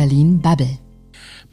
[0.00, 0.78] Berlin Bubble.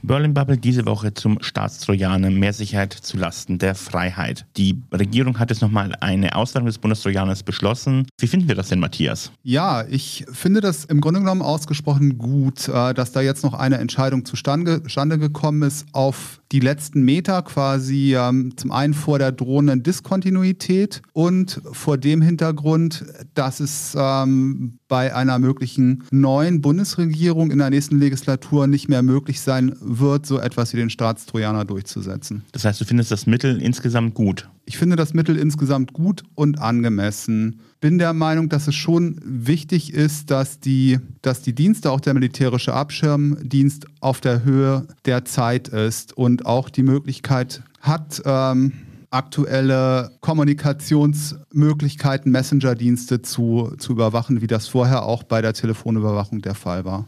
[0.02, 4.46] Berlin Bubble diese Woche zum Staatstrojaner mehr Sicherheit zu Lasten der Freiheit.
[4.56, 8.08] Die Regierung hat jetzt nochmal eine Ausweitung des Bundestrojaners beschlossen.
[8.18, 9.34] Wie finden wir das denn, Matthias?
[9.44, 13.80] Ja, ich finde das im Grunde genommen ausgesprochen gut, äh, dass da jetzt noch eine
[13.80, 14.80] Entscheidung zustande
[15.20, 21.62] gekommen ist auf die letzten Meter quasi ähm, zum einen vor der drohenden Diskontinuität und
[21.74, 28.68] vor dem Hintergrund, dass es ähm, bei einer möglichen neuen Bundesregierung in der nächsten Legislatur
[28.68, 32.44] nicht mehr möglich sein wird, so etwas wie den Staatstrojaner durchzusetzen.
[32.52, 34.50] Das heißt, du findest das Mittel insgesamt gut?
[34.66, 37.62] Ich finde das Mittel insgesamt gut und angemessen.
[37.80, 42.14] Bin der Meinung, dass es schon wichtig ist, dass die, dass die Dienste, auch der
[42.14, 48.74] militärische Abschirmdienst, auf der Höhe der Zeit ist und auch die Möglichkeit hat, ähm,
[49.18, 56.84] aktuelle Kommunikationsmöglichkeiten, Messenger-Dienste zu, zu überwachen, wie das vorher auch bei der Telefonüberwachung der Fall
[56.86, 57.06] war.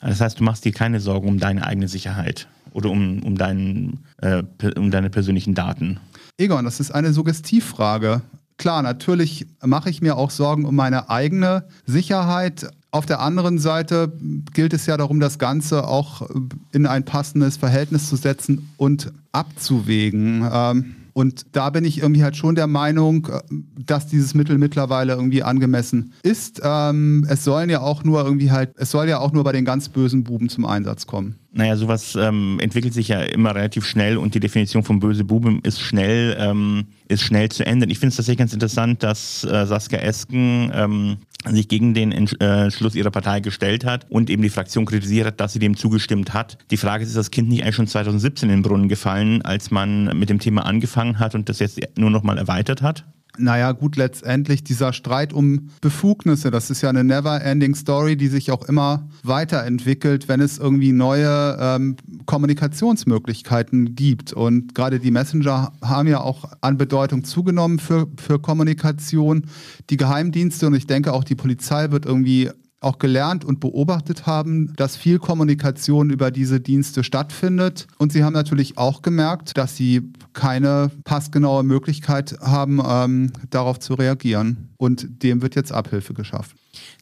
[0.00, 3.98] Das heißt, du machst dir keine Sorgen um deine eigene Sicherheit oder um, um, dein,
[4.18, 4.42] äh,
[4.76, 6.00] um deine persönlichen Daten.
[6.38, 8.22] Egon, das ist eine Suggestivfrage.
[8.56, 12.70] Klar, natürlich mache ich mir auch Sorgen um meine eigene Sicherheit.
[12.90, 14.10] Auf der anderen Seite
[14.54, 16.26] gilt es ja darum, das Ganze auch
[16.72, 20.48] in ein passendes Verhältnis zu setzen und abzuwägen.
[20.50, 23.40] Ähm, und da bin ich irgendwie halt schon der Meinung, äh,
[23.86, 26.60] dass dieses Mittel mittlerweile irgendwie angemessen ist.
[26.62, 29.64] Ähm, es sollen ja auch nur irgendwie halt, es soll ja auch nur bei den
[29.64, 31.36] ganz bösen Buben zum Einsatz kommen.
[31.52, 35.60] Naja, sowas ähm, entwickelt sich ja immer relativ schnell und die Definition von böse Buben
[35.62, 37.88] ist schnell, ähm, ist schnell zu ändern.
[37.88, 41.16] Ich finde es tatsächlich ganz interessant, dass äh, Saskia Esken ähm,
[41.54, 45.40] sich gegen den Entschluss äh, ihrer Partei gestellt hat und eben die Fraktion kritisiert hat,
[45.40, 46.58] dass sie dem zugestimmt hat.
[46.70, 49.70] Die Frage ist, ist das Kind nicht eigentlich schon 2017 in den Brunnen gefallen, als
[49.70, 53.04] man mit dem Thema angefangen hat und das jetzt nur noch mal erweitert hat?
[53.38, 58.50] Naja, gut, letztendlich dieser Streit um Befugnisse, das ist ja eine never-ending Story, die sich
[58.50, 64.32] auch immer weiterentwickelt, wenn es irgendwie neue ähm, Kommunikationsmöglichkeiten gibt.
[64.32, 69.46] Und gerade die Messenger haben ja auch an Bedeutung zugenommen für, für Kommunikation.
[69.90, 72.50] Die Geheimdienste und ich denke auch die Polizei wird irgendwie
[72.86, 77.88] auch gelernt und beobachtet haben, dass viel Kommunikation über diese Dienste stattfindet.
[77.98, 83.94] Und sie haben natürlich auch gemerkt, dass sie keine passgenaue Möglichkeit haben, ähm, darauf zu
[83.94, 84.68] reagieren.
[84.76, 86.56] Und dem wird jetzt Abhilfe geschaffen.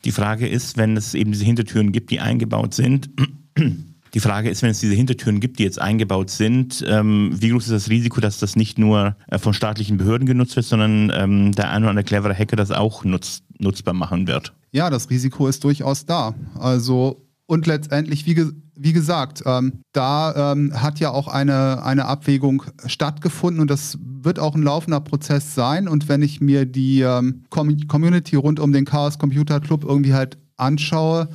[0.04, 3.10] Die Frage ist, wenn es eben diese Hintertüren gibt, die eingebaut sind,
[4.14, 7.64] die Frage ist, wenn es diese Hintertüren gibt, die jetzt eingebaut sind, ähm, wie groß
[7.64, 11.52] ist das Risiko, dass das nicht nur äh, von staatlichen Behörden genutzt wird, sondern ähm,
[11.52, 14.54] der ein oder andere clevere Hacker das auch nutz, nutzbar machen wird?
[14.74, 16.34] Ja, das Risiko ist durchaus da.
[16.58, 22.06] Also und letztendlich, wie, ge wie gesagt, ähm, da ähm, hat ja auch eine, eine
[22.06, 25.86] Abwägung stattgefunden und das wird auch ein laufender Prozess sein.
[25.86, 30.12] Und wenn ich mir die ähm, Com Community rund um den Chaos Computer Club irgendwie
[30.12, 31.28] halt anschaue,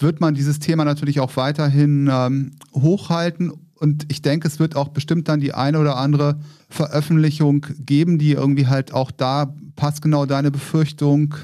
[0.00, 3.52] wird man dieses Thema natürlich auch weiterhin ähm, hochhalten.
[3.74, 8.32] Und ich denke, es wird auch bestimmt dann die eine oder andere Veröffentlichung geben, die
[8.32, 11.36] irgendwie halt auch da passgenau deine Befürchtung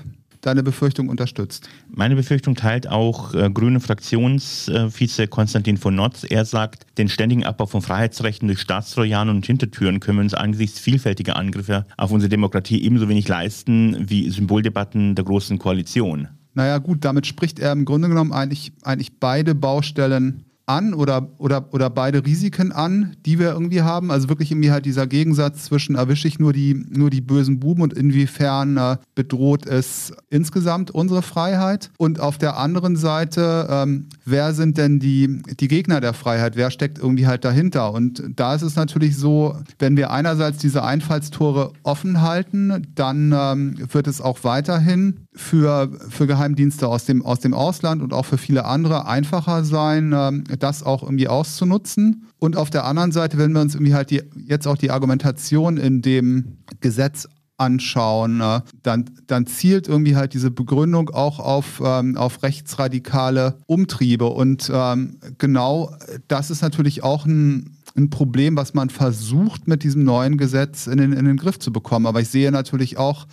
[0.46, 1.68] deine Befürchtung unterstützt.
[1.88, 6.24] Meine Befürchtung teilt auch äh, grüne Fraktionsvize äh, Konstantin von Notz.
[6.28, 10.78] Er sagt, den ständigen Abbau von Freiheitsrechten durch Staatstrojaner und Hintertüren können wir uns angesichts
[10.78, 16.28] vielfältiger Angriffe auf unsere Demokratie ebenso wenig leisten wie Symboldebatten der Großen Koalition.
[16.54, 21.72] Naja gut, damit spricht er im Grunde genommen eigentlich, eigentlich beide Baustellen an oder, oder,
[21.72, 24.10] oder beide Risiken an, die wir irgendwie haben.
[24.10, 27.82] Also wirklich irgendwie halt dieser Gegensatz zwischen erwische ich nur die, nur die bösen Buben
[27.82, 31.90] und inwiefern äh, bedroht es insgesamt unsere Freiheit.
[31.98, 36.56] Und auf der anderen Seite, ähm, wer sind denn die, die Gegner der Freiheit?
[36.56, 37.92] Wer steckt irgendwie halt dahinter?
[37.92, 43.76] Und da ist es natürlich so, wenn wir einerseits diese Einfallstore offen halten, dann ähm,
[43.92, 48.38] wird es auch weiterhin für, für Geheimdienste aus dem, aus dem Ausland und auch für
[48.38, 52.26] viele andere einfacher sein, ähm, das auch irgendwie auszunutzen.
[52.38, 55.76] Und auf der anderen Seite, wenn wir uns irgendwie halt die, jetzt auch die Argumentation
[55.76, 57.28] in dem Gesetz
[57.58, 64.26] anschauen, äh, dann, dann zielt irgendwie halt diese Begründung auch auf, ähm, auf rechtsradikale Umtriebe.
[64.26, 65.94] Und ähm, genau
[66.28, 70.98] das ist natürlich auch ein, ein Problem, was man versucht mit diesem neuen Gesetz in
[70.98, 72.06] den, in den Griff zu bekommen.
[72.06, 73.26] Aber ich sehe natürlich auch,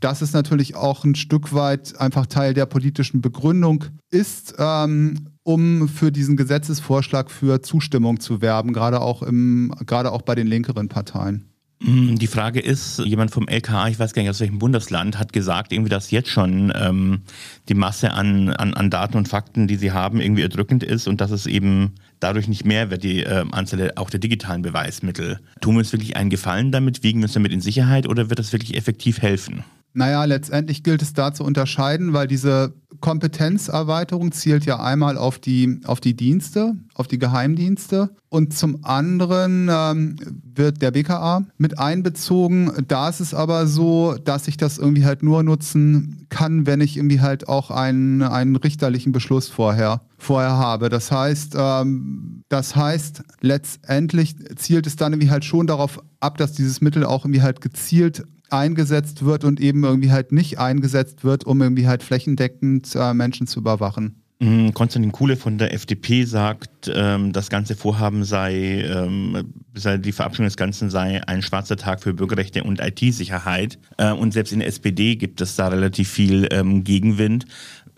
[0.00, 5.88] dass es natürlich auch ein Stück weit einfach Teil der politischen Begründung ist, ähm, um
[5.88, 10.88] für diesen Gesetzesvorschlag für Zustimmung zu werben, gerade auch, im, gerade auch bei den linkeren
[10.88, 11.46] Parteien.
[11.80, 15.32] Mm, die Frage ist, jemand vom LKA, ich weiß gar nicht aus welchem Bundesland, hat
[15.32, 17.22] gesagt, irgendwie, dass jetzt schon ähm,
[17.68, 21.20] die Masse an, an, an Daten und Fakten, die sie haben, irgendwie erdrückend ist und
[21.20, 25.40] dass es eben dadurch nicht mehr wird, die äh, Anzahl auch der digitalen Beweismittel.
[25.60, 27.02] Tun wir uns wirklich einen Gefallen damit?
[27.02, 29.64] Wiegen wir uns damit in Sicherheit oder wird das wirklich effektiv helfen?
[29.94, 35.80] Naja, letztendlich gilt es da zu unterscheiden, weil diese Kompetenzerweiterung zielt ja einmal auf die,
[35.84, 40.16] auf die Dienste, auf die Geheimdienste und zum anderen ähm,
[40.54, 42.72] wird der BKA mit einbezogen.
[42.86, 46.96] Da ist es aber so, dass ich das irgendwie halt nur nutzen kann, wenn ich
[46.96, 50.88] irgendwie halt auch einen, einen richterlichen Beschluss vorher, vorher habe.
[50.88, 56.52] Das heißt, ähm, das heißt, letztendlich zielt es dann irgendwie halt schon darauf ab, dass
[56.52, 61.44] dieses Mittel auch irgendwie halt gezielt eingesetzt wird und eben irgendwie halt nicht eingesetzt wird,
[61.44, 64.20] um irgendwie halt flächendeckend äh, Menschen zu überwachen.
[64.42, 70.12] Mhm, Konstantin Kuhle von der FDP sagt, ähm, das ganze Vorhaben sei, ähm, sei, die
[70.12, 73.78] Verabschiedung des Ganzen sei ein schwarzer Tag für Bürgerrechte und IT-Sicherheit.
[73.98, 77.44] Äh, und selbst in der SPD gibt es da relativ viel ähm, Gegenwind.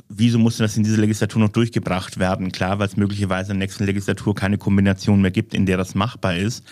[0.08, 2.50] Wieso musste das in dieser Legislatur noch durchgebracht werden?
[2.50, 5.94] Klar, weil es möglicherweise in der nächsten Legislatur keine Kombination mehr gibt, in der das
[5.94, 6.64] machbar ist.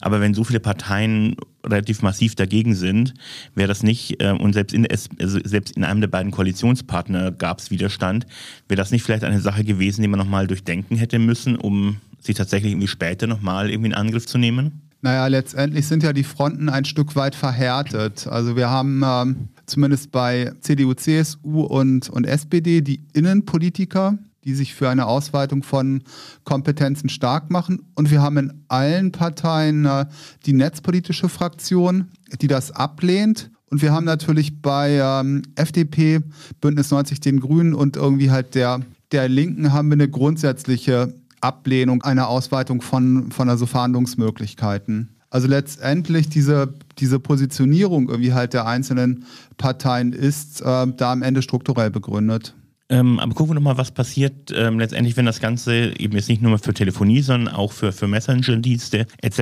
[0.00, 3.14] Aber wenn so viele Parteien relativ massiv dagegen sind,
[3.54, 7.58] wäre das nicht, äh, und selbst in, also selbst in einem der beiden Koalitionspartner gab
[7.58, 8.26] es Widerstand,
[8.68, 12.34] wäre das nicht vielleicht eine Sache gewesen, die man nochmal durchdenken hätte müssen, um sie
[12.34, 14.82] tatsächlich irgendwie später nochmal irgendwie in Angriff zu nehmen?
[15.02, 18.26] Naja, letztendlich sind ja die Fronten ein Stück weit verhärtet.
[18.26, 24.74] Also wir haben ähm, zumindest bei CDU, CSU und, und SPD die Innenpolitiker, die sich
[24.74, 26.02] für eine Ausweitung von
[26.44, 27.92] Kompetenzen stark machen.
[27.94, 30.06] Und wir haben in allen Parteien äh,
[30.46, 32.10] die netzpolitische Fraktion,
[32.40, 33.50] die das ablehnt.
[33.70, 36.20] Und wir haben natürlich bei ähm, FDP,
[36.60, 38.80] Bündnis 90 den Grünen und irgendwie halt der,
[39.12, 45.10] der Linken haben wir eine grundsätzliche Ablehnung einer Ausweitung von, von also Verhandlungsmöglichkeiten.
[45.30, 49.24] Also letztendlich diese, diese Positionierung irgendwie halt der einzelnen
[49.56, 52.54] Parteien ist äh, da am Ende strukturell begründet.
[52.90, 56.42] Ähm, aber gucken wir nochmal, was passiert ähm, letztendlich, wenn das Ganze eben jetzt nicht
[56.42, 59.40] nur für Telefonie, sondern auch für, für Messenger-Dienste etc.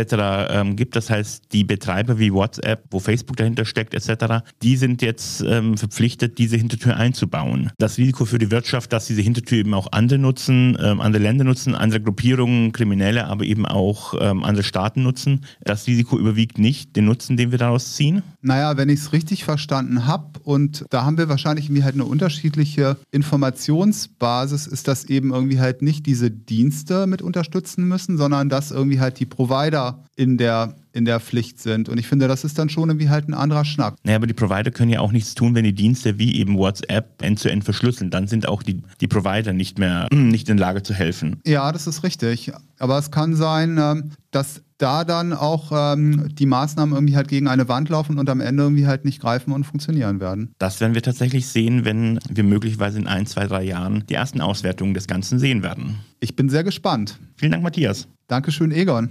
[0.50, 0.94] Ähm, gibt.
[0.94, 5.76] Das heißt, die Betreiber wie WhatsApp, wo Facebook dahinter steckt etc., die sind jetzt ähm,
[5.78, 7.70] verpflichtet, diese Hintertür einzubauen.
[7.78, 11.44] Das Risiko für die Wirtschaft, dass diese Hintertür eben auch andere nutzen, ähm, andere Länder
[11.44, 16.96] nutzen, andere Gruppierungen, Kriminelle, aber eben auch ähm, andere Staaten nutzen, das Risiko überwiegt nicht
[16.96, 18.22] den Nutzen, den wir daraus ziehen?
[18.42, 22.04] Naja, wenn ich es richtig verstanden habe, und da haben wir wahrscheinlich irgendwie halt eine
[22.04, 22.96] unterschiedliche
[23.38, 28.98] Informationsbasis, ist, dass eben irgendwie halt nicht diese Dienste mit unterstützen müssen, sondern dass irgendwie
[29.00, 31.88] halt die Provider in der in der Pflicht sind.
[31.88, 33.96] Und ich finde, das ist dann schon irgendwie halt ein anderer Schnack.
[34.04, 37.22] Naja, aber die Provider können ja auch nichts tun, wenn die Dienste wie eben WhatsApp
[37.22, 38.10] end-zu-end -end verschlüsseln.
[38.10, 41.40] Dann sind auch die, die Provider nicht mehr nicht in der Lage zu helfen.
[41.46, 42.52] Ja, das ist richtig.
[42.78, 47.48] Aber es kann sein, ähm, dass da dann auch ähm, die Maßnahmen irgendwie halt gegen
[47.48, 50.54] eine Wand laufen und am Ende irgendwie halt nicht greifen und funktionieren werden.
[50.58, 54.40] Das werden wir tatsächlich sehen, wenn wir möglicherweise in ein, zwei, drei Jahren die ersten
[54.40, 55.98] Auswertungen des Ganzen sehen werden.
[56.20, 57.18] Ich bin sehr gespannt.
[57.36, 58.06] Vielen Dank, Matthias.
[58.28, 59.10] Dankeschön, Egon.